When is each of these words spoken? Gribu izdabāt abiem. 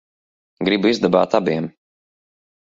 Gribu 0.69 0.89
izdabāt 0.93 1.37
abiem. 1.41 1.69